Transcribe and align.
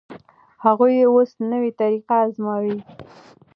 هغوی 0.65 0.95
اوس 1.11 1.31
نوې 1.51 1.71
طریقه 1.79 2.15
ازمويي. 2.25 2.77